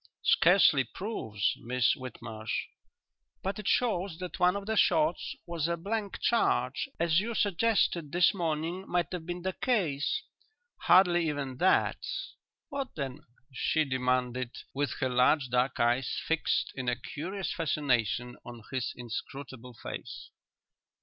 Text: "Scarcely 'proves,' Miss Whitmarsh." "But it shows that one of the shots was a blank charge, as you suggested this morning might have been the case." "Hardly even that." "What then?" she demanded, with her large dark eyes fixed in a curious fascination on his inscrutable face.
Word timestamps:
"Scarcely 0.23 0.83
'proves,' 0.83 1.53
Miss 1.57 1.93
Whitmarsh." 1.95 2.63
"But 3.43 3.59
it 3.59 3.67
shows 3.67 4.17
that 4.17 4.39
one 4.39 4.55
of 4.55 4.65
the 4.65 4.75
shots 4.75 5.35
was 5.45 5.67
a 5.67 5.77
blank 5.77 6.19
charge, 6.21 6.89
as 6.99 7.19
you 7.19 7.35
suggested 7.35 8.11
this 8.11 8.33
morning 8.33 8.85
might 8.87 9.11
have 9.11 9.27
been 9.27 9.43
the 9.43 9.53
case." 9.53 10.23
"Hardly 10.85 11.29
even 11.29 11.57
that." 11.57 12.03
"What 12.69 12.95
then?" 12.95 13.19
she 13.53 13.85
demanded, 13.85 14.49
with 14.73 14.91
her 15.01 15.09
large 15.09 15.49
dark 15.49 15.79
eyes 15.79 16.19
fixed 16.27 16.71
in 16.73 16.89
a 16.89 16.95
curious 16.95 17.53
fascination 17.53 18.37
on 18.43 18.63
his 18.71 18.93
inscrutable 18.95 19.75
face. 19.83 20.31